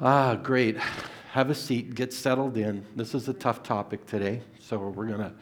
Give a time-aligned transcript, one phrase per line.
[0.00, 0.76] Ah, great.
[1.30, 2.84] Have a seat, get settled in.
[2.96, 5.32] This is a tough topic today, so we're going to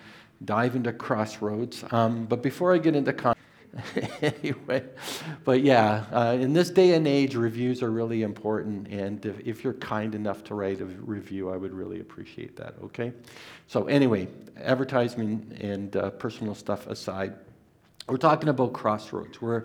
[0.45, 1.83] dive into crossroads.
[1.91, 3.35] Um, but before I get into con-
[4.21, 4.85] anyway,
[5.45, 8.89] but yeah, uh, in this day and age, reviews are really important.
[8.89, 12.75] And if, if, you're kind enough to write a review, I would really appreciate that,
[12.85, 13.15] okay?
[13.69, 14.29] So, anyway,
[14.61, 17.33] advertising and uh, personal stuff aside,
[18.07, 19.41] we're talking about crossroads.
[19.41, 19.65] We're,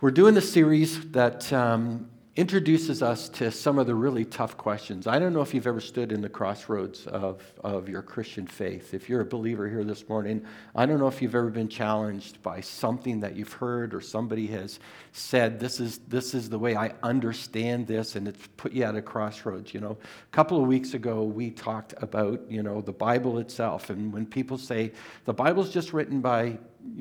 [0.00, 5.06] we're doing a series that um, introduces us to some of the really tough questions.
[5.06, 8.92] I don't know if you've ever stood in the crossroads of, of your Christian faith.
[8.92, 12.42] If you're a believer here this morning, I don't know if you've ever been challenged
[12.42, 14.80] by something that you've heard or somebody has
[15.12, 18.96] said, this is, this is the way I understand this, and it's put you at
[18.96, 19.72] a crossroads.
[19.72, 23.90] You know, a couple of weeks ago, we talked about, you know, the Bible itself.
[23.90, 24.90] And when people say
[25.24, 26.58] the Bible's just written by,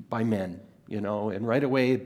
[0.09, 2.03] by men, you know, and right away,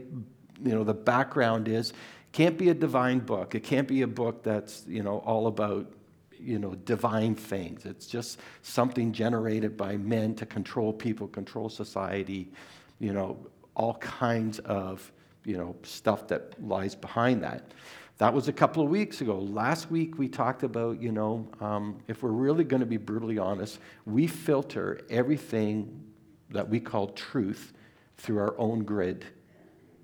[0.64, 1.92] you know, the background is
[2.38, 3.56] can't be a divine book.
[3.56, 5.92] It can't be a book that's, you know, all about,
[6.40, 7.84] you know, divine things.
[7.84, 12.52] It's just something generated by men to control people, control society,
[13.00, 13.40] you know,
[13.74, 15.12] all kinds of,
[15.46, 17.74] you know, stuff that lies behind that.
[18.20, 19.40] That was a couple of weeks ago.
[19.40, 23.40] Last week we talked about, you know, um, if we're really going to be brutally
[23.40, 26.04] honest, we filter everything
[26.52, 27.74] that we call truth
[28.16, 29.26] through our own grid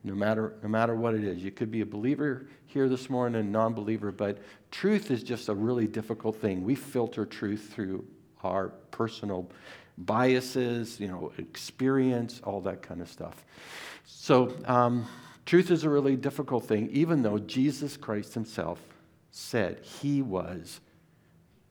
[0.03, 1.43] no matter, no matter what it is.
[1.43, 4.39] You could be a believer here this morning, a non believer, but
[4.71, 6.63] truth is just a really difficult thing.
[6.63, 8.05] We filter truth through
[8.43, 9.49] our personal
[9.97, 13.45] biases, you know, experience, all that kind of stuff.
[14.05, 15.07] So, um,
[15.45, 18.79] truth is a really difficult thing, even though Jesus Christ himself
[19.31, 20.81] said he was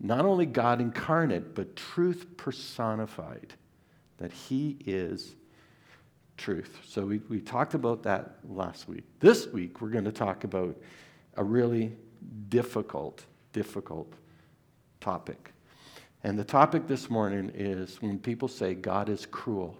[0.00, 3.54] not only God incarnate, but truth personified,
[4.18, 5.36] that he is
[6.36, 6.80] truth.
[6.86, 9.04] So we, we talked about that last week.
[9.20, 10.76] This week, we're going to talk about
[11.36, 11.96] a really
[12.48, 14.12] difficult, difficult
[15.00, 15.52] topic.
[16.24, 19.76] And the topic this morning is when people say God is cruel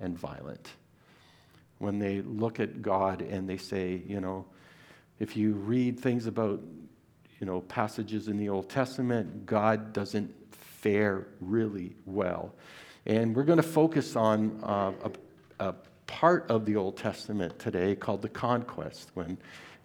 [0.00, 0.68] and violent.
[1.78, 4.46] When they look at God and they say, you know,
[5.18, 6.60] if you read things about,
[7.40, 12.54] you know, passages in the Old Testament, God doesn't fare really well.
[13.06, 15.10] And we're going to focus on uh, a,
[15.60, 15.74] a
[16.06, 19.38] part of the Old Testament today called the conquest, when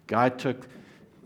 [0.06, 0.66] God took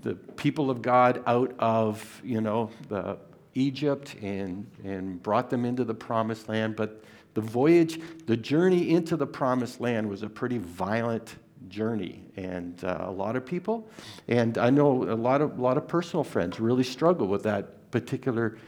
[0.03, 3.19] the people of God out of, you know, the
[3.55, 6.77] Egypt and, and brought them into the promised land.
[6.77, 7.03] But
[7.35, 11.37] the voyage, the journey into the promised land was a pretty violent
[11.69, 12.25] journey.
[12.37, 13.89] And uh, a lot of people,
[14.29, 17.91] and I know a lot of, a lot of personal friends really struggle with that
[17.91, 18.59] particular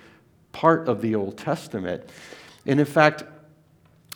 [0.53, 2.03] part of the Old Testament.
[2.67, 3.23] And in fact,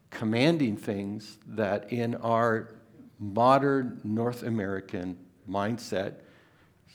[0.09, 2.75] commanding things that in our
[3.19, 5.17] modern North American
[5.49, 6.15] mindset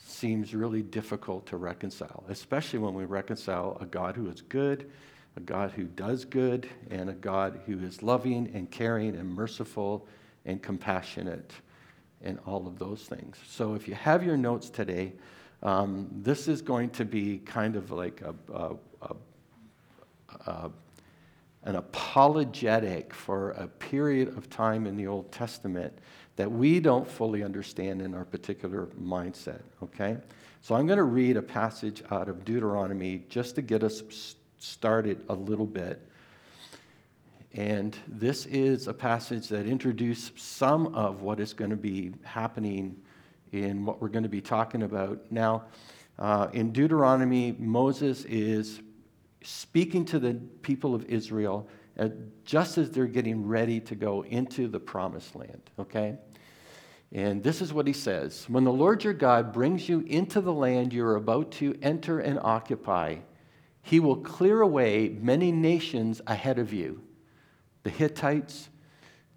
[0.03, 4.91] seems really difficult to reconcile, especially when we reconcile a God who is good,
[5.37, 10.05] a God who does good, and a God who is loving and caring and merciful
[10.45, 11.53] and compassionate
[12.23, 13.37] and all of those things.
[13.47, 15.13] So if you have your notes today,
[15.63, 19.15] um, this is going to be kind of like a, a, a,
[20.47, 20.71] a
[21.63, 25.93] an apologetic for a period of time in the Old Testament
[26.35, 30.17] that we don't fully understand in our particular mindset, okay?
[30.61, 34.03] So I'm going to read a passage out of Deuteronomy just to get us
[34.57, 36.07] started a little bit.
[37.53, 42.95] And this is a passage that introduces some of what is going to be happening
[43.51, 45.19] in what we're going to be talking about.
[45.31, 45.65] Now,
[46.17, 48.81] uh, in Deuteronomy, Moses is
[49.43, 51.67] speaking to the people of Israel
[51.99, 52.09] uh,
[52.45, 56.17] just as they're getting ready to go into the promised land, okay?
[57.11, 60.53] And this is what he says When the Lord your God brings you into the
[60.53, 63.17] land you're about to enter and occupy,
[63.81, 67.01] he will clear away many nations ahead of you
[67.83, 68.69] the Hittites,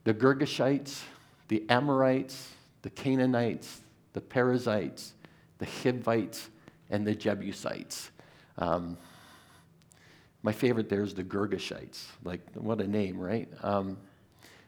[0.05, 1.01] the Girgashites,
[1.49, 2.51] the Amorites,
[2.83, 3.81] the Canaanites,
[4.13, 5.15] the Perizzites,
[5.59, 6.51] the Hivites,
[6.91, 8.11] and the Jebusites.
[8.59, 8.99] Um,
[10.45, 12.05] my favorite there is the Girgashites.
[12.23, 13.49] Like, what a name, right?
[13.63, 13.97] Um,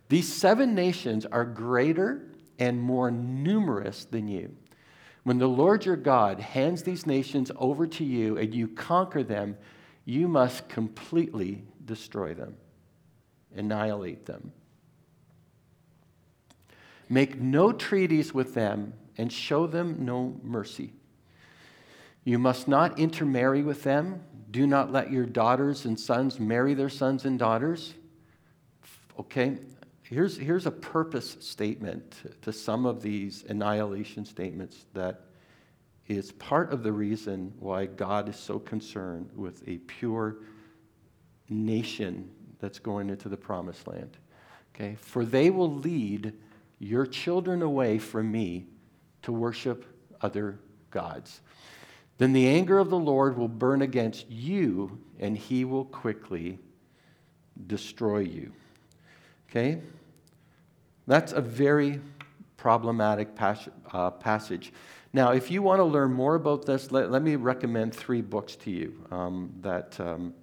[0.08, 2.23] these seven nations are greater
[2.58, 4.56] and more numerous than you.
[5.25, 9.58] When the Lord your God hands these nations over to you and you conquer them,
[10.06, 12.56] you must completely destroy them,
[13.55, 14.52] annihilate them.
[17.11, 20.94] Make no treaties with them and show them no mercy.
[22.25, 24.22] You must not intermarry with them.
[24.56, 27.93] Do not let your daughters and sons marry their sons and daughters.
[29.20, 29.58] Okay,
[30.00, 35.26] here's, here's a purpose statement to some of these annihilation statements that
[36.08, 40.38] is part of the reason why God is so concerned with a pure
[41.50, 44.17] nation that's going into the promised land.
[44.75, 44.94] Okay?
[44.99, 46.32] For they will lead
[46.79, 48.69] your children away from me
[49.20, 49.85] to worship
[50.23, 50.58] other
[50.91, 51.43] gods.
[52.19, 56.59] Then the anger of the Lord will burn against you, and he will quickly
[57.67, 58.53] destroy you.
[59.51, 59.81] Okay?
[61.07, 62.01] That's a very
[62.57, 64.73] problematic pas- uh, passage.
[65.13, 68.57] Now, if you want to learn more about this, let, let me recommend three books
[68.57, 70.35] to you um, that, um,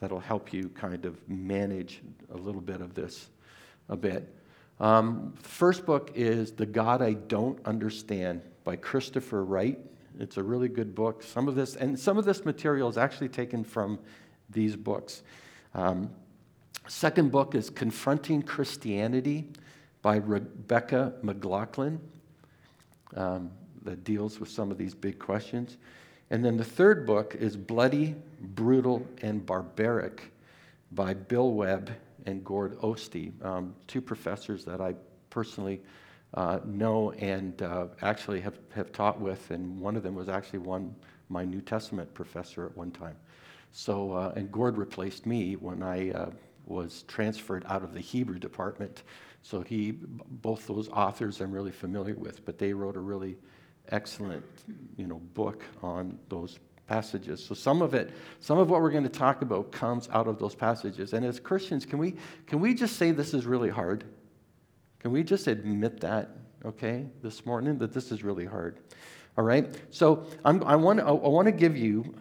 [0.00, 3.28] that'll help you kind of manage a little bit of this
[3.88, 4.34] a bit.
[4.80, 9.78] Um, first book is The God I Don't Understand by Christopher Wright.
[10.18, 11.22] It's a really good book.
[11.22, 13.98] Some of this, and some of this material is actually taken from
[14.50, 15.22] these books.
[15.74, 16.10] Um,
[16.86, 19.48] second book is Confronting Christianity
[20.02, 22.00] by Rebecca McLaughlin
[23.16, 23.50] um,
[23.84, 25.78] that deals with some of these big questions.
[26.30, 30.32] And then the third book is Bloody, Brutal, and Barbaric
[30.92, 31.90] by Bill Webb
[32.26, 34.94] and Gord Oeste, um, two professors that I
[35.30, 35.80] personally
[36.34, 40.60] uh, know and uh, actually have, have taught with, and one of them was actually
[40.60, 40.94] one
[41.28, 43.16] my New Testament professor at one time.
[43.72, 46.30] So, uh, and Gord replaced me when I uh,
[46.66, 49.02] was transferred out of the Hebrew department
[49.42, 53.36] so he, both those authors I'm really familiar with, but they wrote a really
[53.88, 54.44] excellent,
[54.96, 57.44] you know, book on those passages.
[57.44, 60.38] So some of it, some of what we're going to talk about comes out of
[60.38, 61.12] those passages.
[61.12, 62.14] And as Christians, can we
[62.46, 64.04] can we just say this is really hard?
[65.02, 66.30] Can we just admit that,
[66.64, 68.78] okay, this morning that this is really hard?
[69.36, 69.68] All right.
[69.90, 72.14] So I'm, I want I want to give you,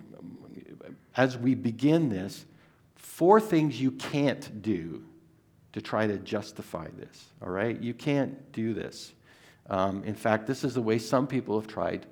[1.15, 2.45] as we begin this,
[2.95, 5.03] four things you can't do
[5.73, 7.79] to try to justify this, all right?
[7.79, 9.13] You can't do this.
[9.69, 12.07] Um, in fact, this is the way some people have tried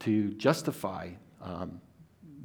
[0.00, 1.10] to justify
[1.40, 1.80] um,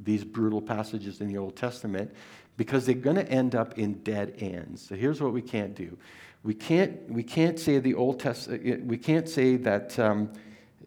[0.02, 2.12] these brutal passages in the Old Testament
[2.56, 4.82] because they're going to end up in dead ends.
[4.82, 5.98] So here's what we can't do.
[6.42, 10.32] We can't, we can't say the Old Testament, we can't say that um,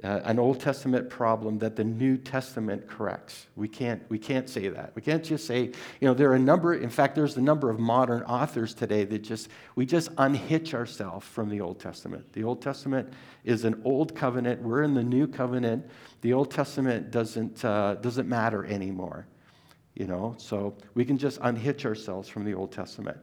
[0.03, 3.48] uh, an Old Testament problem that the New Testament corrects.
[3.55, 4.91] We can't, we can't say that.
[4.95, 7.69] We can't just say, you know, there are a number, in fact, there's a number
[7.69, 12.33] of modern authors today that just, we just unhitch ourselves from the Old Testament.
[12.33, 13.13] The Old Testament
[13.45, 14.62] is an old covenant.
[14.62, 15.89] We're in the New Covenant.
[16.22, 19.27] The Old Testament doesn't, uh, doesn't matter anymore,
[19.95, 23.17] you know, so we can just unhitch ourselves from the Old Testament.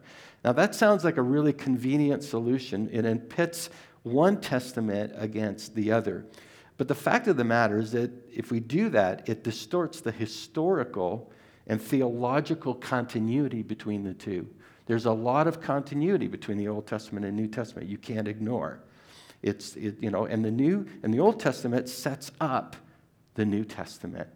[0.44, 2.88] Now, that sounds like a really convenient solution.
[2.90, 3.70] It pits
[4.02, 6.24] one testament against the other.
[6.76, 10.12] But the fact of the matter is that if we do that, it distorts the
[10.12, 11.30] historical
[11.66, 14.48] and theological continuity between the two.
[14.86, 18.80] There's a lot of continuity between the Old Testament and New Testament you can't ignore.
[19.42, 22.76] It's, it, you know, and the New and the Old Testament sets up
[23.34, 24.28] the New Testament.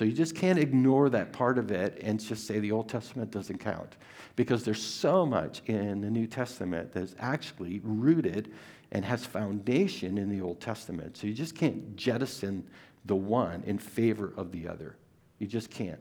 [0.00, 3.30] So you just can't ignore that part of it and just say the Old Testament
[3.30, 3.96] doesn't count.
[4.34, 8.50] Because there's so much in the New Testament that's actually rooted
[8.92, 11.18] and has foundation in the Old Testament.
[11.18, 12.66] So you just can't jettison
[13.04, 14.96] the one in favor of the other.
[15.38, 16.00] You just can't.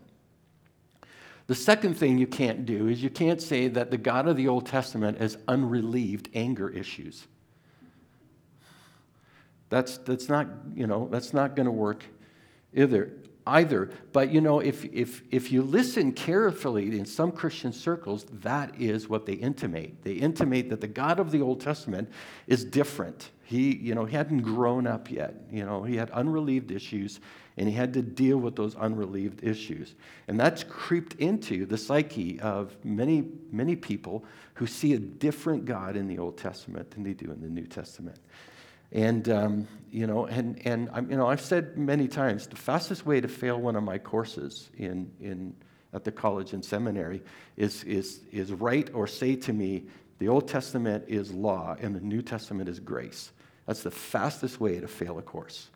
[1.47, 4.47] The second thing you can't do is you can't say that the God of the
[4.47, 7.27] Old Testament has unrelieved anger issues.
[9.67, 12.05] That's, that's not, you know, that's not going to work
[12.73, 13.11] either.
[13.49, 13.89] Either.
[14.13, 19.09] But you know, if, if, if you listen carefully in some Christian circles, that is
[19.09, 20.03] what they intimate.
[20.03, 22.09] They intimate that the God of the Old Testament
[22.45, 23.31] is different.
[23.43, 25.33] He, you know, he hadn't grown up yet.
[25.51, 27.19] You know, he had unrelieved issues,
[27.57, 29.95] and he had to deal with those unrelieved issues.
[30.27, 35.95] And that's creeped into the psyche of many, many people who see a different God
[35.95, 38.19] in the Old Testament than they do in the New Testament.
[38.91, 43.21] And, um, you know, and, and you know, I've said many times the fastest way
[43.21, 45.55] to fail one of my courses in, in,
[45.93, 47.21] at the college and seminary
[47.55, 49.85] is, is, is write or say to me,
[50.17, 53.31] the Old Testament is law and the New Testament is grace.
[53.65, 55.69] That's the fastest way to fail a course.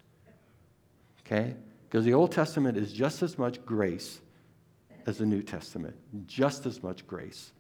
[1.26, 1.56] Okay?
[1.88, 4.20] Because the Old Testament is just as much grace
[5.06, 7.52] as the New Testament, just as much grace.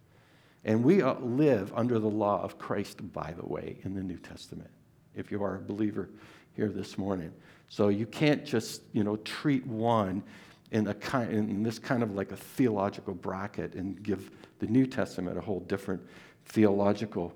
[0.65, 4.71] And we live under the law of Christ, by the way, in the New Testament
[5.15, 6.09] if you are a believer
[6.55, 7.31] here this morning.
[7.69, 10.23] So you can't just, you know, treat one
[10.71, 14.85] in, a kind, in this kind of like a theological bracket and give the New
[14.85, 16.01] Testament a whole different
[16.45, 17.33] theological,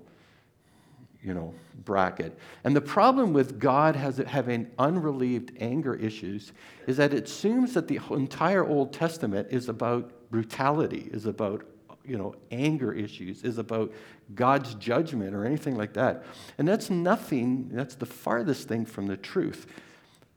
[1.22, 1.54] you know,
[1.84, 2.38] bracket.
[2.64, 6.52] And the problem with God has, having unrelieved anger issues
[6.86, 11.64] is that it assumes that the entire Old Testament is about brutality, is about
[12.08, 13.92] you know, anger issues, is about
[14.34, 16.24] God's judgment or anything like that.
[16.56, 19.66] And that's nothing, that's the farthest thing from the truth.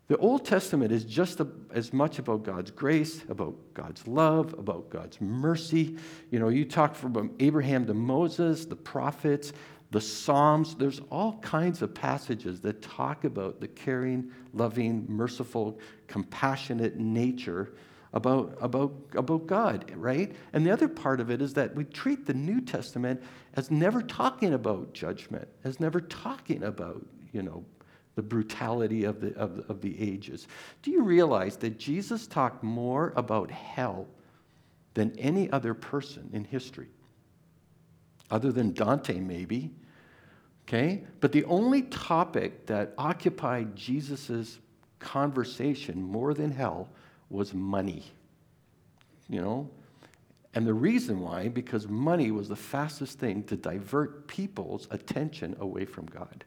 [0.07, 4.89] The Old Testament is just a, as much about God's grace, about God's love, about
[4.89, 5.95] God's mercy.
[6.31, 9.53] You know, you talk from Abraham to Moses, the prophets,
[9.91, 10.75] the Psalms.
[10.75, 17.71] There's all kinds of passages that talk about the caring, loving, merciful, compassionate nature
[18.13, 20.35] about, about, about God, right?
[20.53, 23.21] And the other part of it is that we treat the New Testament
[23.55, 27.63] as never talking about judgment, as never talking about, you know,
[28.15, 30.47] the brutality of the, of, of the ages.
[30.81, 34.07] Do you realize that Jesus talked more about hell
[34.93, 36.89] than any other person in history?
[38.29, 39.71] Other than Dante, maybe.
[40.67, 41.03] Okay?
[41.21, 44.59] But the only topic that occupied Jesus'
[44.99, 46.89] conversation more than hell
[47.31, 48.03] was money.
[49.29, 49.69] You know?
[50.53, 55.85] And the reason why, because money was the fastest thing to divert people's attention away
[55.85, 56.43] from God.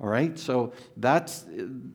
[0.00, 0.38] All right?
[0.38, 1.46] So that's,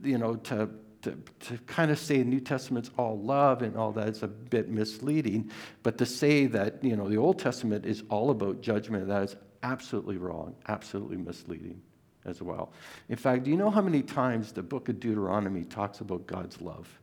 [0.03, 0.69] you know, to,
[1.03, 4.27] to, to kind of say the New Testament's all love and all that is a
[4.27, 5.51] bit misleading.
[5.83, 9.35] But to say that, you know, the Old Testament is all about judgment, that is
[9.61, 11.81] absolutely wrong, absolutely misleading
[12.25, 12.71] as well.
[13.09, 16.59] In fact, do you know how many times the book of Deuteronomy talks about God's
[16.61, 16.98] love?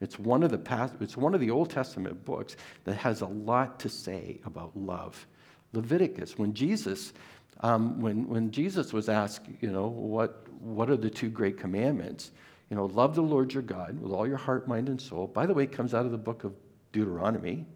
[0.00, 3.26] It's one of the past, it's one of the Old Testament books that has a
[3.26, 5.26] lot to say about love.
[5.72, 7.12] Leviticus, when Jesus,
[7.60, 12.30] um, when, when Jesus was asked, you know, what, what are the two great commandments?
[12.70, 15.26] You know, love the Lord your God with all your heart, mind, and soul.
[15.26, 16.54] By the way, it comes out of the book of
[16.92, 17.66] Deuteronomy.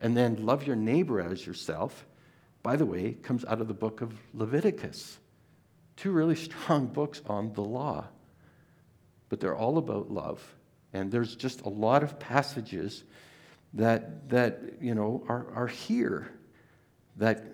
[0.00, 2.06] And then love your neighbor as yourself.
[2.62, 5.18] By the way, it comes out of the book of Leviticus.
[5.96, 8.06] Two really strong books on the law.
[9.28, 10.42] But they're all about love.
[10.92, 13.04] And there's just a lot of passages
[13.74, 16.30] that, that you know, are, are here
[17.16, 17.44] that,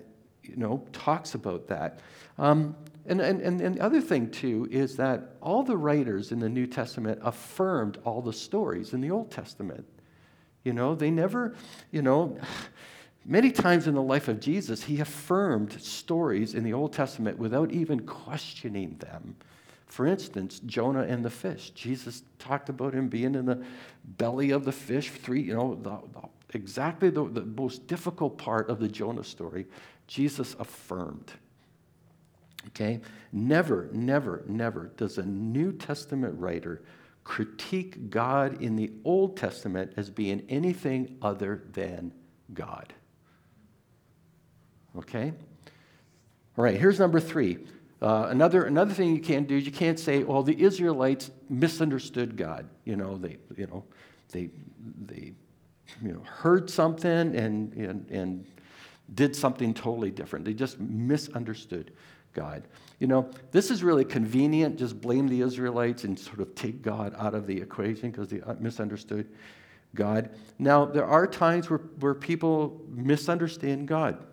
[0.43, 1.99] you know, talks about that.
[2.37, 6.39] Um, and, and, and, and the other thing, too, is that all the writers in
[6.39, 9.85] the New Testament affirmed all the stories in the Old Testament.
[10.63, 11.55] You know, they never,
[11.91, 12.37] you know,
[13.25, 17.71] many times in the life of Jesus, he affirmed stories in the Old Testament without
[17.71, 19.35] even questioning them.
[19.89, 21.71] For instance, Jonah and the fish.
[21.71, 23.63] Jesus talked about him being in the
[24.03, 28.69] belly of the fish, three, you know, the, the, exactly the, the most difficult part
[28.69, 29.65] of the Jonah story,
[30.07, 31.33] Jesus affirmed.
[32.67, 33.01] Okay?
[33.31, 36.83] Never, never, never does a New Testament writer
[37.23, 42.13] critique God in the Old Testament as being anything other than
[42.53, 42.93] God.
[44.97, 45.33] Okay?
[46.57, 47.59] All right, here's number three.
[48.01, 52.37] Uh, another, another thing you can't do is you can't say, well, the Israelites misunderstood
[52.37, 52.67] God.
[52.85, 53.83] You know, they, you know,
[54.31, 54.49] they,
[55.05, 55.33] they
[56.01, 58.45] you know, heard something and, and, and
[59.13, 60.45] did something totally different.
[60.45, 61.91] They just misunderstood
[62.33, 62.63] God.
[62.99, 64.77] You know, this is really convenient.
[64.77, 68.39] Just blame the Israelites and sort of take God out of the equation because they
[68.41, 69.27] uh, misunderstood
[69.95, 70.29] God.
[70.57, 74.23] Now, there are times where, where people misunderstand God.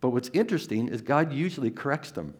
[0.00, 2.34] But what's interesting is God usually corrects them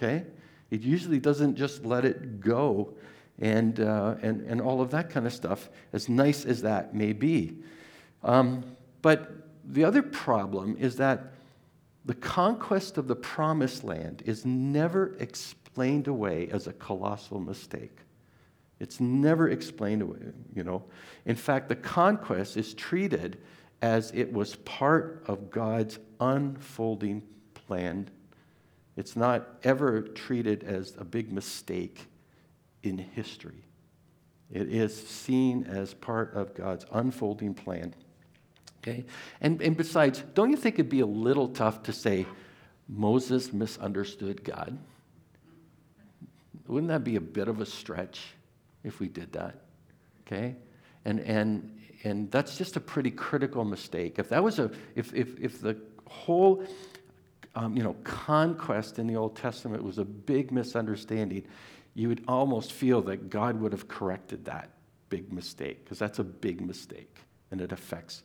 [0.00, 0.24] okay?
[0.70, 2.94] It usually doesn't just let it go
[3.38, 7.12] and, uh, and, and all of that kind of stuff, as nice as that may
[7.12, 7.56] be.
[8.22, 8.64] Um,
[9.02, 9.30] but
[9.64, 11.32] the other problem is that
[12.04, 17.98] the conquest of the promised land is never explained away as a colossal mistake.
[18.78, 20.18] It's never explained away,
[20.54, 20.84] you know.
[21.26, 23.38] In fact, the conquest is treated
[23.82, 27.22] as it was part of God's unfolding
[27.54, 28.08] plan.
[28.96, 32.06] It's not ever treated as a big mistake
[32.82, 33.64] in history.
[34.52, 37.94] It is seen as part of God's unfolding plan.
[38.78, 39.04] Okay?
[39.40, 42.26] And, and besides, don't you think it'd be a little tough to say
[42.88, 44.76] Moses misunderstood God?
[46.66, 48.20] Wouldn't that be a bit of a stretch
[48.82, 49.56] if we did that?
[50.26, 50.56] Okay?
[51.04, 54.18] And, and, and that's just a pretty critical mistake.
[54.18, 56.64] If that was a, if, if, if the whole,
[57.54, 61.44] um, you know, conquest in the Old Testament was a big misunderstanding,
[61.94, 64.70] you would almost feel that God would have corrected that
[65.08, 67.16] big mistake, because that's a big mistake,
[67.50, 68.22] and it affects,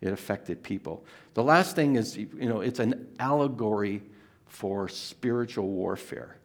[0.00, 1.04] it affected people.
[1.34, 4.02] The last thing is, you know, it's an allegory
[4.46, 6.36] for spiritual warfare.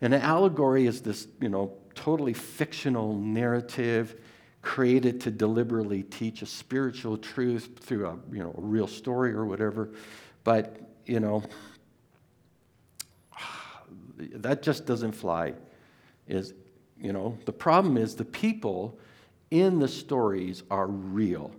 [0.00, 4.20] And an allegory is this, you know, totally fictional narrative
[4.62, 9.44] created to deliberately teach a spiritual truth through a, you know, a real story or
[9.44, 9.90] whatever.
[10.42, 11.42] But, you know,
[14.18, 15.54] that just doesn't fly.
[16.26, 16.54] Is,
[16.98, 18.98] you know, the problem is the people
[19.50, 21.52] in the stories are real.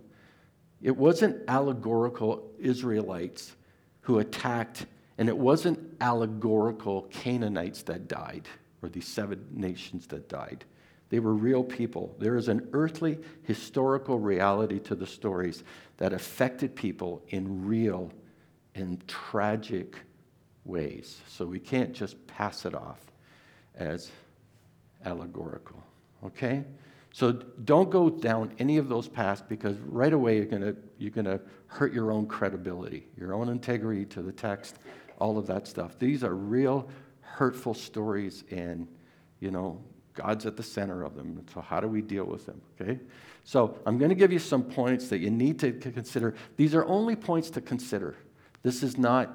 [0.82, 3.54] It wasn't allegorical Israelites
[4.02, 4.86] who attacked,
[5.18, 8.48] and it wasn't allegorical Canaanites that died,
[8.82, 10.64] or these seven nations that died.
[11.08, 12.14] They were real people.
[12.18, 15.62] There is an earthly historical reality to the stories
[15.98, 18.12] that affected people in real
[18.76, 19.96] and tragic
[20.64, 21.20] ways.
[21.26, 23.00] So we can't just pass it off
[23.74, 24.10] as
[25.04, 25.82] allegorical.
[26.24, 26.64] Okay?
[27.12, 31.40] So don't go down any of those paths because right away you're going you're gonna
[31.66, 34.78] hurt your own credibility, your own integrity to the text,
[35.18, 35.98] all of that stuff.
[35.98, 36.88] These are real
[37.20, 38.88] hurtful stories, and,
[39.40, 39.82] you know,
[40.14, 41.44] God's at the center of them.
[41.52, 42.60] So, how do we deal with them?
[42.80, 42.98] Okay?
[43.44, 46.34] So, I'm going to give you some points that you need to consider.
[46.56, 48.16] These are only points to consider.
[48.66, 49.32] This is not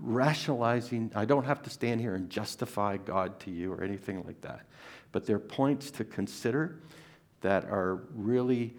[0.00, 1.10] rationalizing.
[1.16, 4.66] I don't have to stand here and justify God to you or anything like that.
[5.10, 6.78] But there are points to consider
[7.40, 8.76] that are really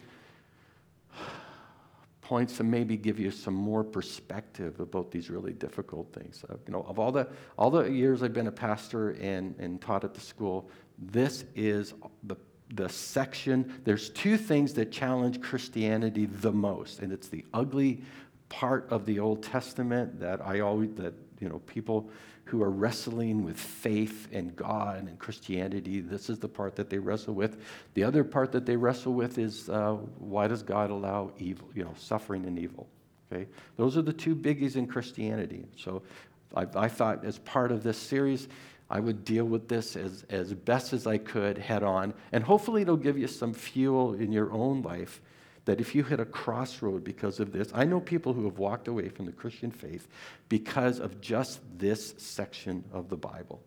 [2.21, 6.45] points to maybe give you some more perspective about these really difficult things.
[6.49, 10.05] You know, of all the all the years I've been a pastor and, and taught
[10.05, 12.37] at the school, this is the
[12.75, 13.81] the section.
[13.83, 18.03] There's two things that challenge Christianity the most, and it's the ugly
[18.49, 22.09] part of the Old Testament that I always that you know people
[22.49, 26.01] who are wrestling with faith and God and Christianity.
[26.01, 27.61] This is the part that they wrestle with.
[27.93, 31.83] The other part that they wrestle with is uh, why does God allow evil, you
[31.83, 32.87] know, suffering and evil?
[33.31, 35.67] Okay, those are the two biggies in Christianity.
[35.77, 36.01] So,
[36.55, 38.47] I, I thought as part of this series,
[38.89, 42.81] I would deal with this as, as best as I could head on, and hopefully
[42.81, 45.21] it'll give you some fuel in your own life
[45.65, 48.87] that if you hit a crossroad because of this, I know people who have walked
[48.87, 50.07] away from the Christian faith
[50.47, 53.61] because of just this section of the Bible.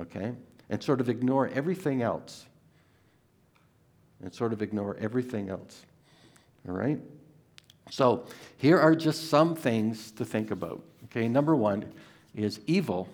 [0.00, 0.32] Okay?
[0.68, 2.46] And sort of ignore everything else.
[4.22, 5.84] And sort of ignore everything else.
[6.68, 7.00] All right?
[7.90, 8.24] So,
[8.56, 10.82] here are just some things to think about.
[11.04, 11.92] Okay, number one
[12.34, 13.08] is evil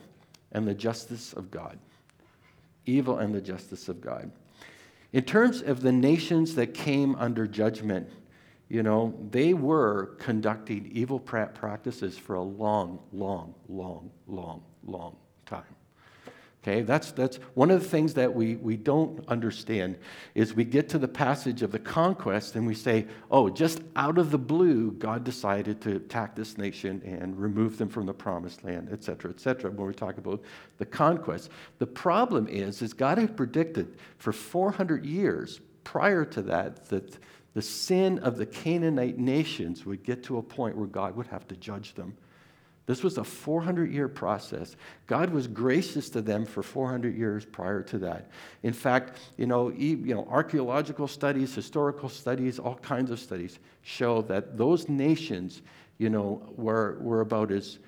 [0.52, 1.78] and the justice of God.
[2.86, 4.30] Evil and the justice of God.
[5.12, 8.10] In terms of the nations that came under judgment,
[8.68, 15.16] you know, they were conducting evil practices for a long, long, long, long, long
[15.46, 15.64] time.
[16.68, 19.96] Okay, that's, that's one of the things that we, we don't understand
[20.34, 24.18] is we get to the passage of the conquest and we say, oh, just out
[24.18, 28.64] of the blue, God decided to attack this nation and remove them from the promised
[28.64, 30.42] land, et cetera, et cetera, when we talk about
[30.76, 31.48] the conquest.
[31.78, 37.16] The problem is, is God had predicted for 400 years prior to that that
[37.54, 41.48] the sin of the Canaanite nations would get to a point where God would have
[41.48, 42.14] to judge them
[42.88, 44.74] this was a 400 year process.
[45.06, 48.30] God was gracious to them for 400 years prior to that.
[48.62, 54.22] In fact, you know, you know, archaeological studies, historical studies, all kinds of studies show
[54.22, 55.60] that those nations,
[55.98, 57.78] you know, were, were about as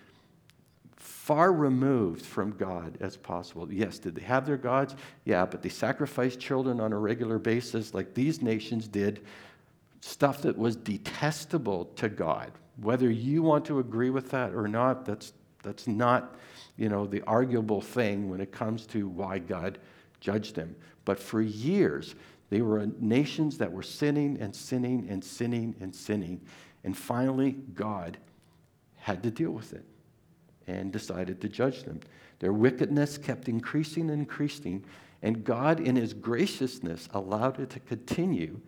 [0.98, 3.72] far removed from God as possible.
[3.72, 4.96] Yes, did they have their gods?
[5.24, 9.24] Yeah, but they sacrificed children on a regular basis like these nations did,
[10.00, 12.52] stuff that was detestable to God.
[12.80, 15.32] Whether you want to agree with that or not, that's,
[15.62, 16.36] that's not
[16.76, 19.78] you know, the arguable thing when it comes to why God
[20.20, 20.74] judged them.
[21.04, 22.14] But for years,
[22.48, 26.40] they were nations that were sinning and sinning and sinning and sinning.
[26.84, 28.16] And finally, God
[28.96, 29.84] had to deal with it.
[30.66, 32.00] and decided to judge them.
[32.38, 34.84] Their wickedness kept increasing and increasing,
[35.22, 38.60] and God, in his graciousness, allowed it to continue.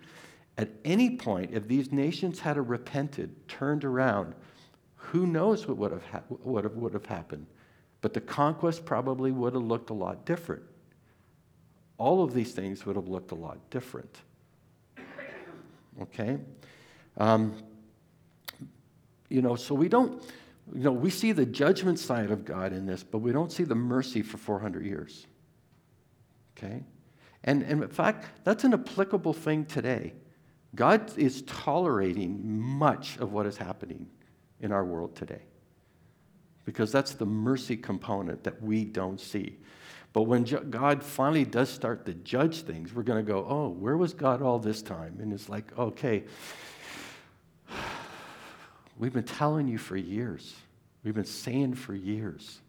[0.58, 4.34] At any point, if these nations had repented, turned around,
[4.96, 7.46] who knows what would have, ha- would have, would have happened?
[8.02, 10.62] But the conquest probably would have looked a lot different.
[11.98, 14.20] All of these things would have looked a lot different.
[16.00, 16.38] Okay?
[17.18, 17.54] Um,
[19.28, 20.22] you know, so we don't,
[20.74, 23.64] you know, we see the judgment side of God in this, but we don't see
[23.64, 25.26] the mercy for 400 years.
[26.56, 26.82] Okay?
[27.44, 30.12] And, and in fact, that's an applicable thing today.
[30.74, 34.06] God is tolerating much of what is happening
[34.60, 35.42] in our world today
[36.64, 39.58] because that's the mercy component that we don't see.
[40.12, 43.96] But when God finally does start to judge things, we're going to go, oh, where
[43.96, 45.18] was God all this time?
[45.20, 46.24] And it's like, okay,
[48.98, 50.54] we've been telling you for years,
[51.02, 52.60] we've been saying for years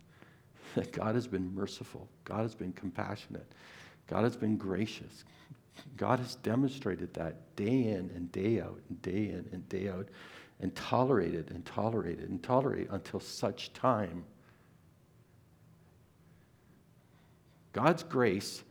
[0.75, 3.51] that God has been merciful, God has been compassionate,
[4.07, 5.25] God has been gracious.
[5.97, 10.07] God has demonstrated that day in and day out and day in and day out
[10.59, 14.23] and tolerated and tolerated and tolerated until such time.
[17.73, 18.63] God's grace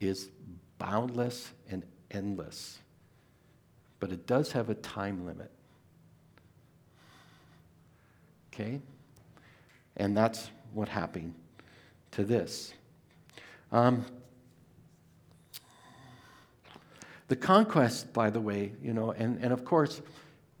[0.00, 0.30] is
[0.78, 2.78] boundless and endless,
[4.00, 5.50] but it does have a time limit.
[8.52, 8.80] Okay?
[9.96, 11.34] And that's what happened
[12.12, 12.74] to this.
[13.72, 14.04] Um,
[17.28, 20.02] the conquest, by the way, you know, and, and of course,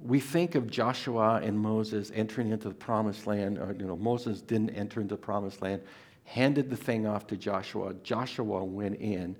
[0.00, 3.58] we think of Joshua and Moses entering into the promised land.
[3.58, 5.82] Or, you know, Moses didn't enter into the promised land,
[6.24, 7.94] handed the thing off to Joshua.
[8.02, 9.36] Joshua went in.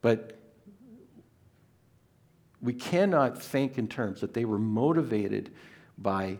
[0.00, 0.38] But
[2.62, 5.52] we cannot think in terms that they were motivated
[5.98, 6.38] by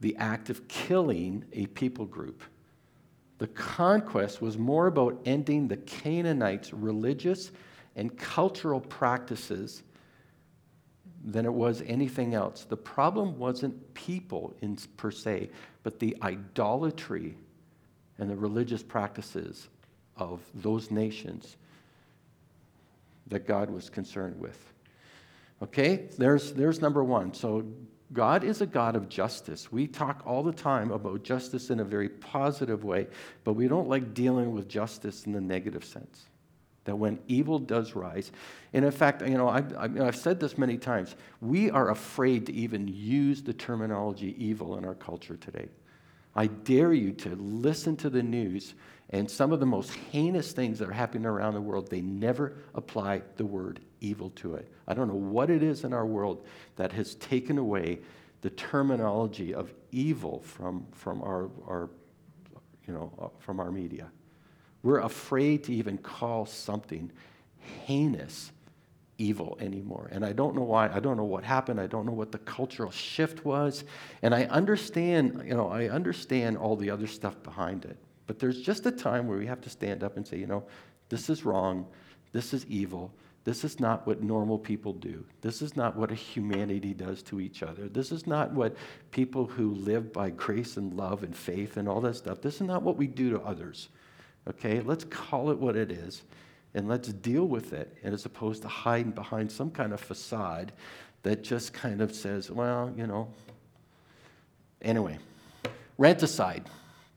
[0.00, 2.42] the act of killing a people group.
[3.38, 7.50] The conquest was more about ending the Canaanites' religious
[7.96, 9.82] and cultural practices
[11.24, 12.64] than it was anything else.
[12.64, 15.50] The problem wasn't people in, per se,
[15.82, 17.36] but the idolatry
[18.18, 19.68] and the religious practices
[20.16, 21.56] of those nations
[23.28, 24.58] that God was concerned with.
[25.62, 27.32] Okay, there's, there's number one.
[27.34, 27.64] So,
[28.12, 29.72] God is a God of justice.
[29.72, 33.06] We talk all the time about justice in a very positive way,
[33.42, 36.26] but we don't like dealing with justice in the negative sense
[36.84, 38.32] that when evil does rise,
[38.72, 42.52] and in fact, you know, I've, I've, said this many times, we are afraid to
[42.52, 45.68] even use the terminology evil in our culture today.
[46.34, 48.74] I dare you to listen to the news,
[49.10, 52.54] and some of the most heinous things that are happening around the world, they never
[52.74, 54.68] apply the word evil to it.
[54.88, 58.00] I don't know what it is in our world that has taken away
[58.40, 61.90] the terminology of evil from, from our, our,
[62.86, 64.10] you know, uh, from our media.
[64.82, 67.10] We're afraid to even call something
[67.86, 68.52] heinous
[69.18, 70.08] evil anymore.
[70.10, 70.88] And I don't know why.
[70.92, 71.80] I don't know what happened.
[71.80, 73.84] I don't know what the cultural shift was.
[74.22, 77.96] And I understand, you know, I understand all the other stuff behind it.
[78.26, 80.64] But there's just a time where we have to stand up and say, you know,
[81.08, 81.86] this is wrong.
[82.32, 83.12] This is evil.
[83.44, 85.24] This is not what normal people do.
[85.40, 87.88] This is not what a humanity does to each other.
[87.88, 88.76] This is not what
[89.10, 92.62] people who live by grace and love and faith and all that stuff, this is
[92.62, 93.88] not what we do to others.
[94.48, 96.22] Okay, let's call it what it is
[96.74, 100.72] and let's deal with it and as opposed to hiding behind some kind of facade
[101.22, 103.28] that just kind of says, well, you know.
[104.80, 105.18] Anyway,
[105.98, 106.68] rant aside,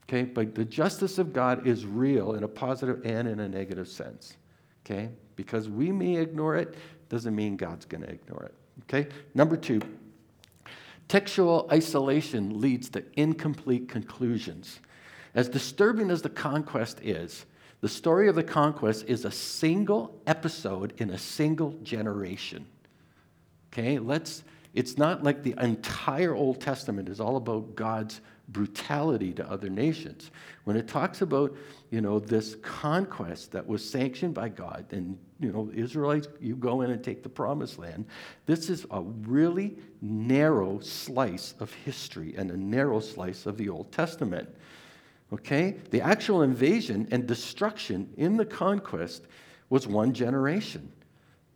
[0.04, 3.88] okay, but the justice of God is real in a positive and in a negative
[3.88, 4.38] sense,
[4.86, 5.10] okay?
[5.36, 6.76] Because we may ignore it
[7.10, 9.10] doesn't mean God's going to ignore it, okay?
[9.34, 9.82] Number two,
[11.08, 14.80] textual isolation leads to incomplete conclusions.
[15.36, 17.46] As disturbing as the conquest is,
[17.82, 22.66] the story of the conquest is a single episode in a single generation.
[23.72, 24.44] Okay, let's,
[24.74, 30.32] it's not like the entire Old Testament is all about God's brutality to other nations.
[30.64, 31.56] When it talks about,
[31.92, 36.82] you know, this conquest that was sanctioned by God, and, you know, Israelites, you go
[36.82, 38.06] in and take the promised land,
[38.46, 43.92] this is a really narrow slice of history and a narrow slice of the Old
[43.92, 44.48] Testament.
[45.34, 45.78] Okay?
[45.92, 49.26] The actual invasion and destruction in the conquest
[49.70, 50.92] was one generation,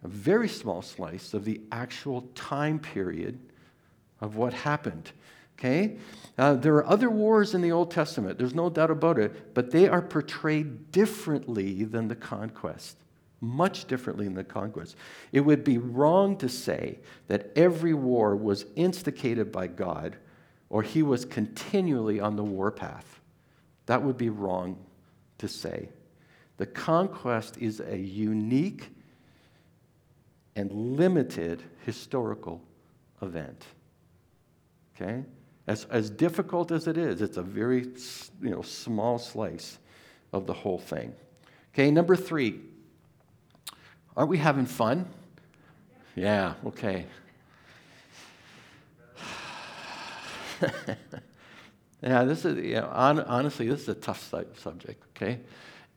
[0.04, 3.40] a very small slice of the actual time period
[4.22, 5.12] of what happened.
[5.58, 5.98] Okay?
[6.38, 9.72] Uh, there are other wars in the Old Testament, there's no doubt about it, but
[9.72, 12.98] they are portrayed differently than the conquest.
[13.42, 14.98] Much differently than the conquest.
[15.32, 20.18] It would be wrong to say that every war was instigated by God
[20.70, 23.19] or he was continually on the warpath.
[23.90, 24.78] That would be wrong
[25.40, 25.90] to say.
[26.58, 28.88] The conquest is a unique
[30.56, 32.62] and limited historical
[33.24, 33.66] event.
[34.96, 35.24] Okay?
[35.66, 37.88] As, as difficult as it is, it's a very
[38.44, 39.80] you know, small slice
[40.34, 41.16] of the whole thing.
[41.74, 42.60] Okay, number three.
[44.16, 45.08] Aren't we having fun?
[46.16, 47.08] Yeah, okay.
[52.02, 55.40] yeah, this is, you know, on, honestly, this is a tough subject, okay?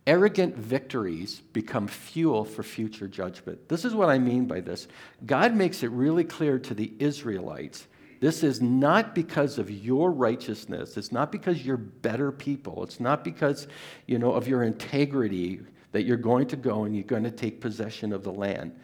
[0.06, 3.68] Arrogant victories become fuel for future judgment.
[3.68, 4.88] This is what I mean by this.
[5.24, 7.86] God makes it really clear to the Israelites
[8.22, 10.96] this is not because of your righteousness.
[10.96, 12.84] It's not because you're better people.
[12.84, 13.66] It's not because,
[14.06, 15.60] you know, of your integrity
[15.90, 18.78] that you're going to go and you're going to take possession of the land.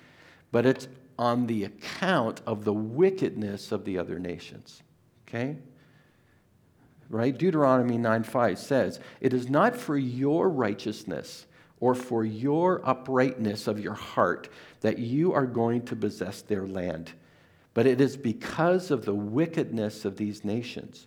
[0.51, 0.89] But it's
[1.21, 4.83] on the account of the wickedness of the other nations.
[5.29, 5.57] Okay?
[7.11, 7.37] Right?
[7.37, 11.47] Deuteronomy 9 5 says, It is not for your righteousness
[11.81, 14.49] or for your uprightness of your heart
[14.81, 17.13] that you are going to possess their land
[17.79, 21.07] but it is because of the wickedness of these nations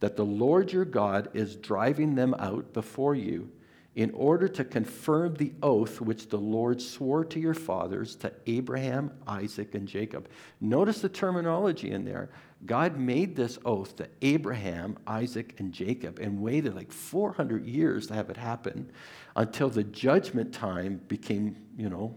[0.00, 3.50] that the Lord your God is driving them out before you
[3.94, 9.10] in order to confirm the oath which the Lord swore to your fathers, to Abraham,
[9.26, 10.28] Isaac, and Jacob.
[10.60, 12.28] Notice the terminology in there.
[12.66, 18.14] God made this oath to Abraham, Isaac, and Jacob and waited like 400 years to
[18.14, 18.90] have it happen
[19.34, 22.16] until the judgment time became, you know,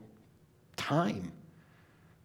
[0.76, 1.32] time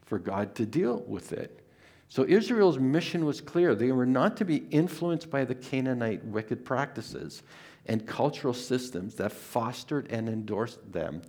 [0.05, 1.65] for God to deal with it.
[2.09, 3.75] So Israel's mission was clear.
[3.75, 7.43] They were not to be influenced by the Canaanite wicked practices
[7.87, 11.23] and cultural systems that fostered and endorsed them.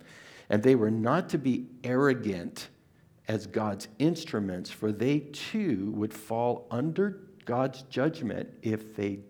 [0.48, 2.68] And they were not to be arrogant
[3.30, 9.20] as God's instruments, for they too would fall under God's judgment if they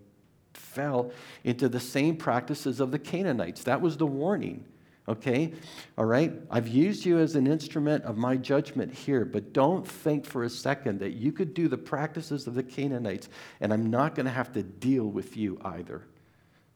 [0.55, 1.13] fell
[1.45, 3.63] into the same practices of the Canaanites.
[3.65, 4.65] That was the warning.
[5.07, 5.53] Okay?
[5.99, 6.33] All right?
[6.51, 10.51] I've used you as an instrument of my judgment here, but don't think for a
[10.51, 13.29] second that you could do the practices of the Canaanites
[13.61, 16.07] and I'm not going to have to deal with you either.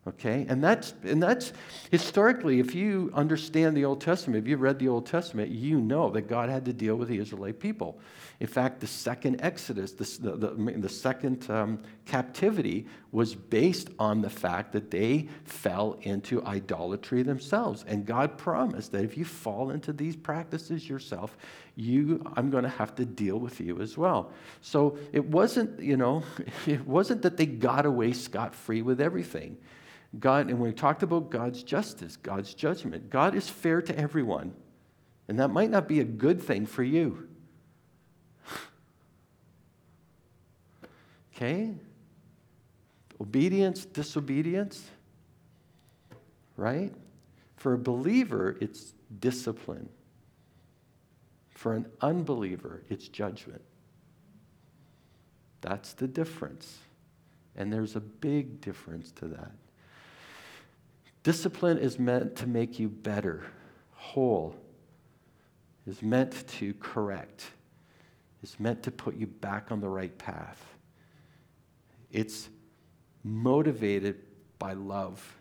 [0.06, 0.44] Okay?
[0.48, 1.52] And that's, and that's
[1.90, 6.10] historically, if you understand the Old Testament, if you've read the Old Testament, you know
[6.10, 7.98] that God had to deal with the Israelite people.
[8.40, 14.28] In fact, the second Exodus, the, the, the second um, captivity, was based on the
[14.28, 17.84] fact that they fell into idolatry themselves.
[17.86, 21.36] And God promised that if you fall into these practices yourself,
[21.76, 24.32] you, I'm going to have to deal with you as well.
[24.60, 26.24] So it wasn't, you know,
[26.66, 29.56] it wasn't that they got away scot free with everything.
[30.18, 33.10] God, and we talked about God's justice, God's judgment.
[33.10, 34.54] God is fair to everyone.
[35.28, 37.28] And that might not be a good thing for you.
[41.34, 41.74] okay?
[43.20, 44.84] Obedience, disobedience,
[46.56, 46.92] right?
[47.56, 49.88] For a believer, it's discipline.
[51.50, 53.62] For an unbeliever, it's judgment.
[55.60, 56.78] That's the difference.
[57.56, 59.52] And there's a big difference to that.
[61.24, 63.44] Discipline is meant to make you better,
[63.92, 64.54] whole,
[65.86, 67.46] is meant to correct,
[68.42, 70.62] is meant to put you back on the right path.
[72.12, 72.50] It's
[73.24, 74.20] motivated
[74.58, 75.40] by love.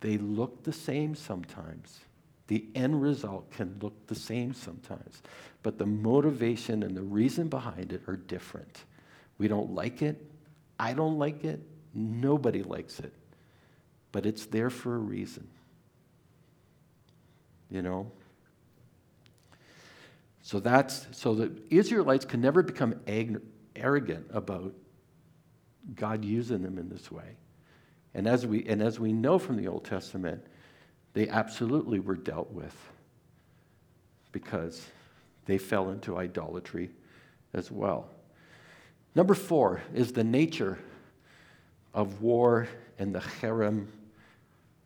[0.00, 1.98] They look the same sometimes.
[2.46, 5.22] The end result can look the same sometimes,
[5.64, 8.84] but the motivation and the reason behind it are different.
[9.38, 10.24] We don't like it.
[10.78, 11.60] I don't like it.
[11.98, 13.12] Nobody likes it,
[14.12, 15.48] but it's there for a reason.
[17.70, 18.10] You know?
[20.42, 22.94] So that's so the Israelites can never become
[23.76, 24.72] arrogant about
[25.94, 27.36] God using them in this way.
[28.14, 30.42] And as we and as we know from the Old Testament,
[31.12, 32.74] they absolutely were dealt with
[34.32, 34.86] because
[35.46, 36.90] they fell into idolatry
[37.52, 38.08] as well.
[39.14, 40.78] Number 4 is the nature
[41.94, 43.86] of war and the cherem,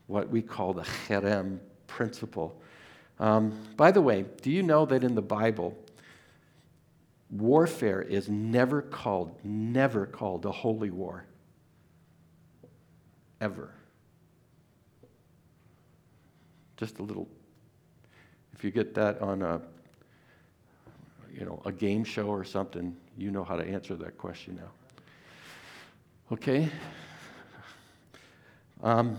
[0.07, 2.61] what we call the cherem principle.
[3.19, 5.77] Um, by the way, do you know that in the Bible,
[7.31, 11.25] warfare is never called, never called a holy war?
[13.41, 13.71] Ever.
[16.77, 17.29] Just a little,
[18.55, 19.61] if you get that on a,
[21.33, 24.71] you know, a game show or something, you know how to answer that question now.
[26.33, 26.71] Okay?
[28.83, 29.19] Um,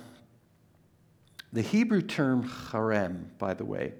[1.52, 3.94] the Hebrew term cherem, by the way,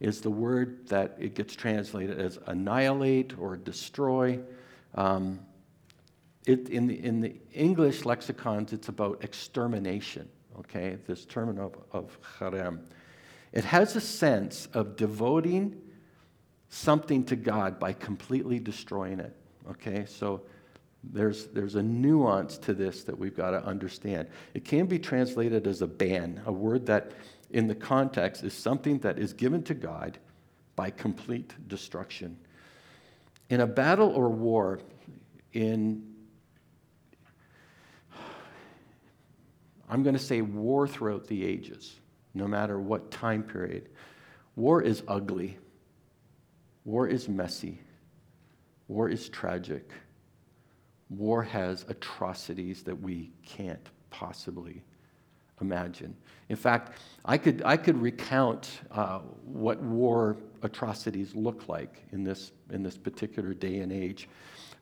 [0.00, 4.40] is the word that it gets translated as annihilate or destroy.
[4.94, 5.40] Um,
[6.46, 10.26] it, in, the, in the English lexicons, it's about extermination,
[10.58, 10.96] okay?
[11.06, 12.80] This term of, of cherem.
[13.52, 15.78] It has a sense of devoting
[16.70, 19.36] something to God by completely destroying it,
[19.68, 20.06] okay?
[20.06, 20.40] So
[21.04, 24.28] there's, there's a nuance to this that we've got to understand.
[24.54, 27.12] It can be translated as a ban, a word that
[27.50, 30.18] in the context is something that is given to God
[30.76, 32.36] by complete destruction.
[33.48, 34.80] In a battle or war,
[35.52, 36.04] in
[39.88, 41.96] I'm going to say war throughout the ages,
[42.34, 43.88] no matter what time period.
[44.54, 45.56] War is ugly.
[46.84, 47.80] War is messy.
[48.86, 49.90] War is tragic.
[51.10, 54.82] War has atrocities that we can't possibly
[55.60, 56.16] imagine.
[56.48, 62.52] In fact, I could, I could recount uh, what war atrocities look like in this,
[62.70, 64.28] in this particular day and age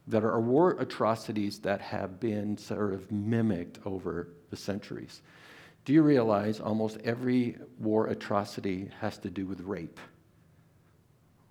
[0.08, 5.22] that are war atrocities that have been sort of mimicked over the centuries.
[5.84, 9.98] Do you realize almost every war atrocity has to do with rape?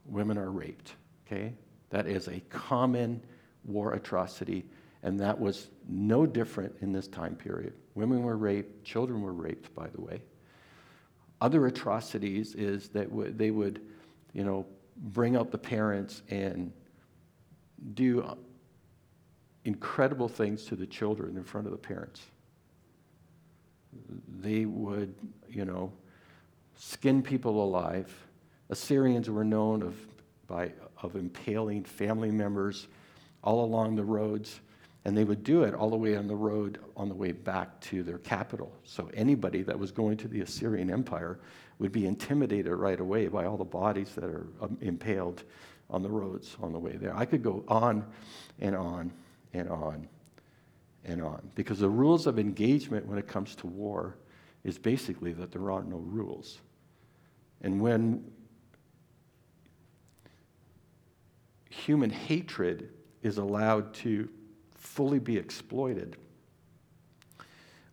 [0.05, 0.93] Women are raped,
[1.25, 1.53] okay?
[1.89, 3.21] That is a common
[3.65, 4.65] war atrocity,
[5.03, 7.73] and that was no different in this time period.
[7.95, 10.21] Women were raped, children were raped, by the way.
[11.41, 13.81] Other atrocities is that w- they would,
[14.33, 14.65] you know,
[14.97, 16.71] bring out the parents and
[17.93, 18.35] do uh,
[19.65, 22.21] incredible things to the children in front of the parents.
[24.39, 25.13] They would,
[25.49, 25.91] you know,
[26.75, 28.13] skin people alive.
[28.69, 29.95] Assyrians were known of,
[30.47, 32.87] by, of impaling family members
[33.45, 34.59] all along the roads,
[35.05, 37.79] and they would do it all the way on the road on the way back
[37.79, 38.75] to their capital.
[38.83, 41.39] So anybody that was going to the Assyrian Empire
[41.77, 45.43] would be intimidated right away by all the bodies that are um, impaled
[45.89, 47.15] on the roads on the way there.
[47.15, 48.05] I could go on
[48.59, 49.13] and on
[49.53, 50.07] and on
[51.03, 51.51] and on.
[51.53, 54.17] Because the rules of engagement when it comes to war
[54.63, 56.59] is basically that there are no rules.
[57.61, 58.23] And when
[61.69, 62.89] human hatred
[63.25, 64.29] is allowed to
[64.77, 66.15] fully be exploited,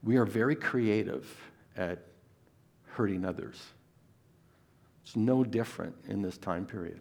[0.02, 1.26] we are very creative
[1.74, 2.04] at
[2.84, 3.58] hurting others.
[5.02, 7.00] It's no different in this time period.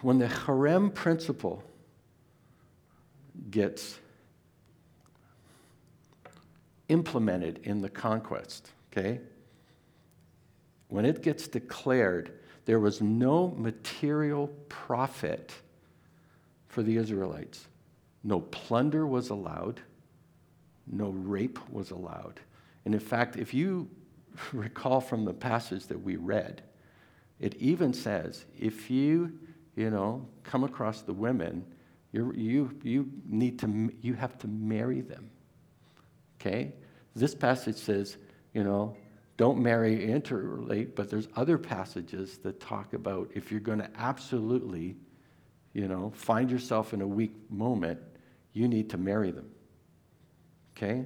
[0.00, 1.62] When the cherem principle
[3.50, 3.98] gets
[6.88, 9.20] implemented in the conquest, okay?
[10.88, 12.32] When it gets declared,
[12.64, 15.52] there was no material profit
[16.70, 17.68] for the Israelites.
[18.24, 19.80] No plunder was allowed,
[20.86, 22.40] no rape was allowed.
[22.86, 23.90] And in fact, if you
[24.52, 26.62] recall from the passage that we read,
[27.38, 29.38] it even says if you,
[29.76, 31.64] you know, come across the women
[32.12, 35.30] you you, you need to, you have to marry them.
[36.40, 36.72] Okay?
[37.14, 38.16] This passage says,
[38.52, 38.96] you know,
[39.36, 44.96] don't marry, interrelate, but there's other passages that talk about if you're going to absolutely,
[45.72, 48.00] you know, find yourself in a weak moment,
[48.52, 49.50] you need to marry them.
[50.76, 51.04] Okay?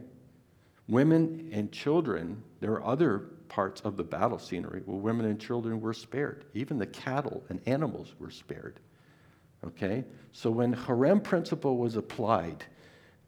[0.88, 5.80] Women and children, there are other parts of the battle scenery where women and children
[5.80, 6.44] were spared.
[6.54, 8.80] Even the cattle and animals were spared.
[9.66, 10.04] Okay?
[10.32, 12.64] So when cherem principle was applied,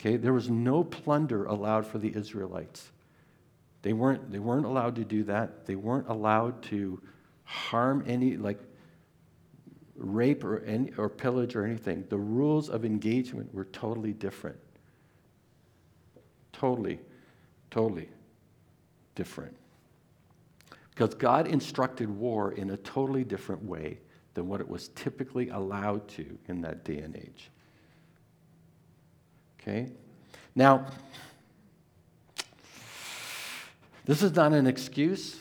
[0.00, 2.90] okay, there was no plunder allowed for the Israelites.
[3.82, 5.66] They weren't, they weren't allowed to do that.
[5.66, 7.00] They weren't allowed to
[7.44, 8.58] harm any, like
[9.98, 12.04] rape or, any, or pillage or anything.
[12.08, 14.58] The rules of engagement were totally different.
[16.52, 17.00] Totally,
[17.70, 18.08] totally
[19.14, 19.56] different.
[20.90, 23.98] Because God instructed war in a totally different way
[24.34, 27.50] than what it was typically allowed to in that day and age.
[29.60, 29.90] Okay?
[30.54, 30.86] Now,
[34.04, 35.36] this is not an excuse,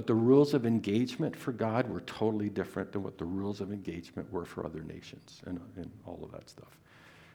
[0.00, 3.70] but the rules of engagement for God were totally different than what the rules of
[3.70, 6.78] engagement were for other nations and, and all of that stuff.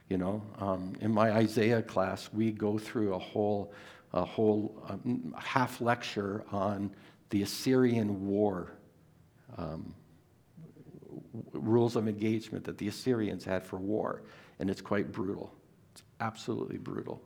[0.10, 3.72] You know, um, in my Isaiah class, we go through a whole,
[4.14, 6.90] a whole um, half lecture on
[7.30, 8.72] the Assyrian war.
[9.60, 9.94] Um,
[11.54, 14.24] rules of engagement that the Assyrians had for war,
[14.58, 15.54] and it's quite brutal.
[15.92, 17.22] It's absolutely brutal.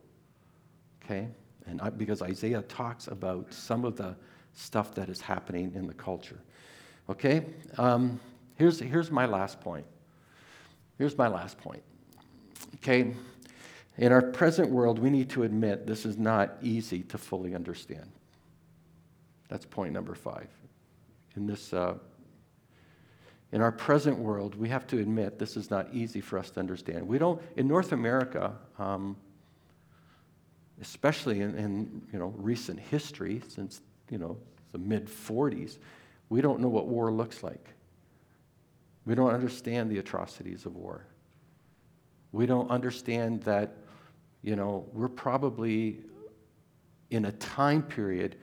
[1.02, 1.28] Okay?
[1.64, 4.14] And I, because Isaiah talks about some of the
[4.54, 6.40] stuff that is happening in the culture.
[7.08, 7.44] Okay?
[7.78, 8.20] Um,
[8.56, 9.86] here's, here's my last point.
[10.98, 11.82] Here's my last point.
[12.76, 13.14] Okay?
[13.96, 18.10] In our present world, we need to admit this is not easy to fully understand.
[19.48, 20.48] That's point number five.
[21.36, 21.94] In this uh,
[23.52, 26.60] In our present world, we have to admit this is not easy for us to
[26.60, 27.06] understand.
[27.06, 29.16] We don't, in North America, um,
[30.80, 33.80] especially in, in, you know, recent history, since
[34.10, 34.36] you know,
[34.72, 35.78] the mid 40s,
[36.28, 37.74] we don't know what war looks like.
[39.06, 41.06] We don't understand the atrocities of war.
[42.32, 43.76] We don't understand that,
[44.42, 46.00] you know, we're probably
[47.10, 48.36] in a time period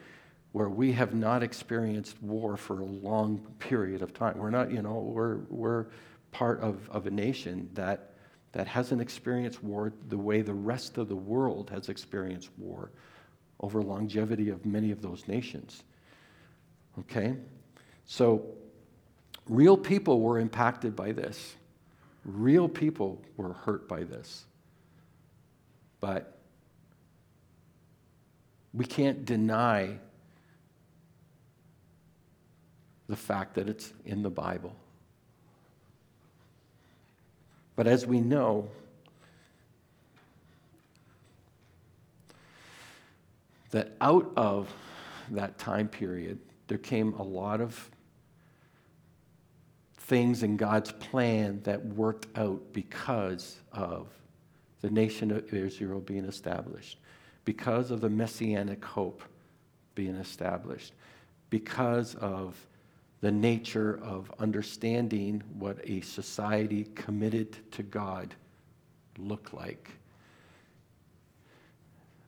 [0.52, 4.38] where we have not experienced war for a long period of time.
[4.38, 5.86] We're not, you know, we're, we're
[6.32, 8.16] part of, of a nation that,
[8.52, 12.92] that hasn't experienced war the way the rest of the world has experienced war
[13.60, 15.84] over longevity of many of those nations.
[17.00, 17.36] Okay?
[18.06, 18.46] So,
[19.48, 21.56] real people were impacted by this.
[22.24, 24.46] Real people were hurt by this.
[26.00, 26.38] But
[28.74, 29.98] we can't deny
[33.08, 34.76] the fact that it's in the Bible.
[37.76, 38.70] But as we know,
[43.78, 44.74] that out of
[45.30, 47.92] that time period, there came a lot of
[49.98, 54.08] things in God's plan that worked out because of
[54.82, 56.98] the nation of Israel being established,
[57.46, 59.22] because of the messianic hope
[59.94, 60.94] being established,
[61.52, 62.56] because of
[63.22, 68.34] the nature of understanding what a society committed to God
[69.20, 69.92] looked like.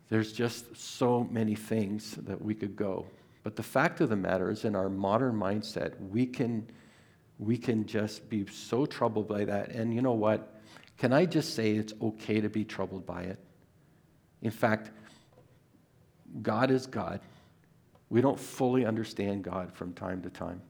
[0.09, 3.05] There's just so many things that we could go.
[3.43, 6.67] But the fact of the matter is, in our modern mindset, we can,
[7.37, 9.69] we can just be so troubled by that.
[9.69, 10.59] And you know what?
[10.97, 13.39] Can I just say it's okay to be troubled by it?
[14.41, 14.91] In fact,
[16.41, 17.21] God is God.
[18.09, 20.61] We don't fully understand God from time to time.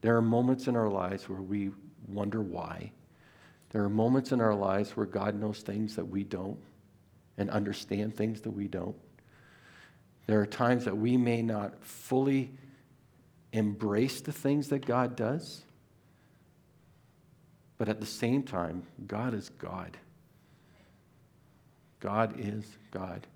[0.00, 1.70] There are moments in our lives where we
[2.08, 2.92] wonder why.
[3.70, 6.58] There are moments in our lives where God knows things that we don't
[7.38, 8.96] and understand things that we don't.
[10.26, 12.50] There are times that we may not fully
[13.52, 15.62] embrace the things that God does,
[17.78, 19.96] but at the same time, God is God.
[22.00, 23.26] God is God.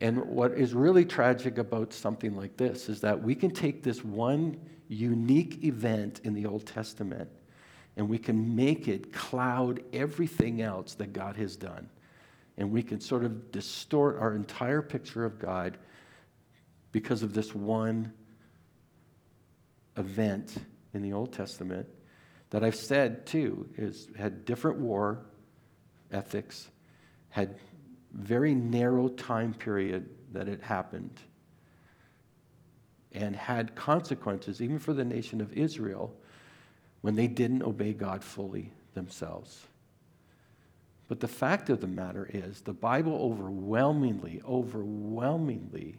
[0.00, 4.04] And what is really tragic about something like this is that we can take this
[4.04, 7.30] one unique event in the Old Testament
[7.96, 11.88] and we can make it cloud everything else that God has done
[12.56, 15.78] and we can sort of distort our entire picture of God
[16.92, 18.12] because of this one
[19.96, 20.54] event
[20.94, 21.88] in the Old Testament
[22.50, 25.24] that I've said too is had different war
[26.10, 26.70] ethics,
[27.30, 27.56] had
[28.12, 31.18] very narrow time period that it happened,
[33.12, 36.14] and had consequences even for the nation of Israel
[37.00, 39.66] when they didn't obey God fully themselves.
[41.12, 45.98] But the fact of the matter is, the Bible overwhelmingly, overwhelmingly,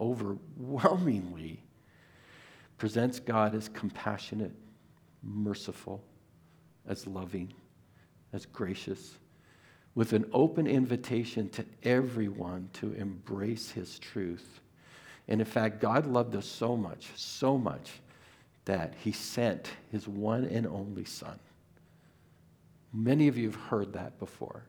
[0.00, 1.62] overwhelmingly
[2.78, 4.54] presents God as compassionate,
[5.22, 6.02] merciful,
[6.88, 7.52] as loving,
[8.32, 9.18] as gracious,
[9.94, 14.62] with an open invitation to everyone to embrace his truth.
[15.28, 17.90] And in fact, God loved us so much, so much,
[18.64, 21.38] that he sent his one and only Son
[22.92, 24.64] Many of you have heard that before.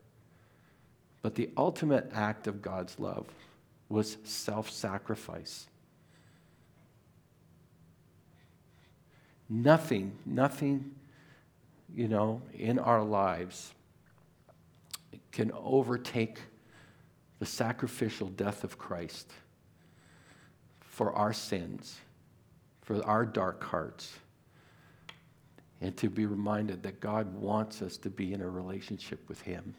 [1.21, 3.27] But the ultimate act of God's love
[3.89, 5.67] was self sacrifice.
[9.49, 10.95] Nothing, nothing,
[11.93, 13.73] you know, in our lives
[15.31, 16.39] can overtake
[17.39, 19.29] the sacrificial death of Christ
[20.79, 21.99] for our sins,
[22.81, 24.13] for our dark hearts
[25.81, 29.73] and to be reminded that God wants us to be in a relationship with Him.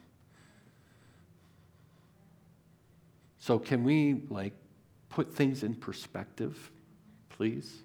[3.39, 4.53] So, can we like
[5.09, 6.71] put things in perspective,
[7.29, 7.83] please?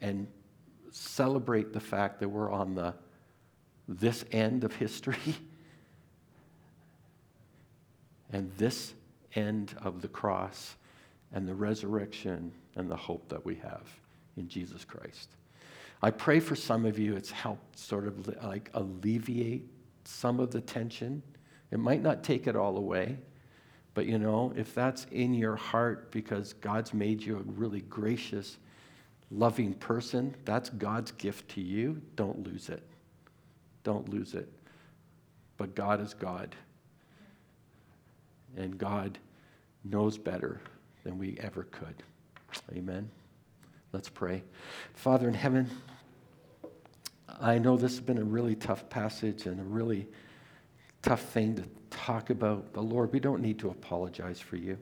[0.00, 0.26] And
[0.90, 2.94] celebrate the fact that we're on the
[3.86, 5.16] this end of history
[8.32, 8.94] and this
[9.34, 10.76] end of the cross
[11.32, 13.82] and the resurrection and the hope that we have
[14.36, 15.28] in Jesus Christ.
[16.02, 19.66] I pray for some of you, it's helped sort of like alleviate
[20.04, 21.22] some of the tension.
[21.70, 23.16] It might not take it all away,
[23.94, 28.58] but you know, if that's in your heart because God's made you a really gracious,
[29.30, 32.00] loving person, that's God's gift to you.
[32.16, 32.82] Don't lose it.
[33.82, 34.48] Don't lose it.
[35.56, 36.54] But God is God.
[38.56, 39.18] And God
[39.84, 40.60] knows better
[41.02, 42.02] than we ever could.
[42.76, 43.10] Amen.
[43.94, 44.42] Let's pray.
[44.94, 45.70] Father in heaven,
[47.28, 50.08] I know this has been a really tough passage and a really
[51.00, 54.76] tough thing to talk about, but Lord, we don't need to apologize for you.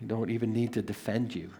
[0.00, 1.50] We don't even need to defend you.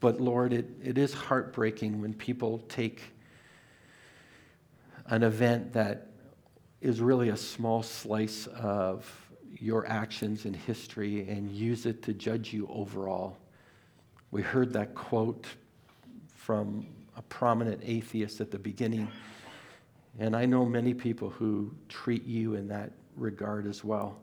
[0.00, 3.02] But Lord, it, it is heartbreaking when people take
[5.08, 6.06] an event that
[6.80, 12.52] is really a small slice of your actions in history and use it to judge
[12.52, 13.36] you overall.
[14.30, 15.46] We heard that quote
[16.34, 16.86] from
[17.16, 19.08] a prominent atheist at the beginning,
[20.18, 24.18] and I know many people who treat you in that regard as well.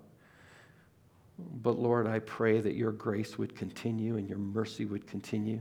[1.61, 5.59] But Lord, I pray that your grace would continue and your mercy would continue,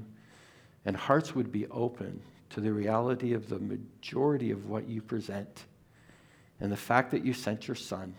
[0.85, 5.65] and hearts would be open to the reality of the majority of what you present,
[6.61, 8.15] and the fact that you sent your Son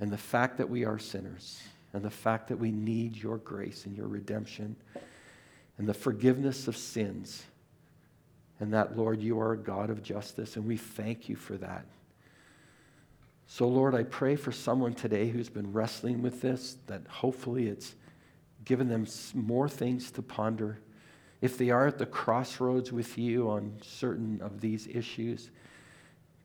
[0.00, 1.60] and the fact that we are sinners,
[1.92, 4.76] and the fact that we need your grace and your redemption,
[5.78, 7.44] and the forgiveness of sins,
[8.60, 11.86] and that, Lord, you are a God of justice, and we thank you for that.
[13.46, 17.94] So, Lord, I pray for someone today who's been wrestling with this, that hopefully it's
[18.64, 20.78] given them more things to ponder.
[21.40, 25.50] If they are at the crossroads with you on certain of these issues,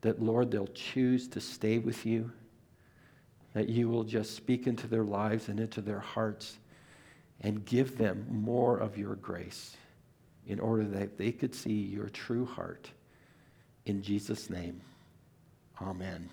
[0.02, 2.30] that, Lord, they'll choose to stay with you
[3.54, 6.58] that you will just speak into their lives and into their hearts
[7.40, 9.76] and give them more of your grace
[10.46, 12.90] in order that they could see your true heart.
[13.84, 14.80] In Jesus' name,
[15.80, 16.28] amen.